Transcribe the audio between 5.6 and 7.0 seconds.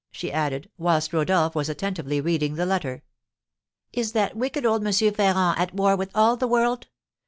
war with all the world?